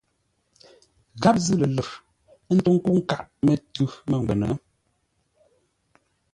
[1.21, 1.89] Gháp zʉ́ lə̂r,
[2.49, 4.47] ə́ ntó ńkə́u nkâʼ mətʉ̌ mə́ngwə́nə.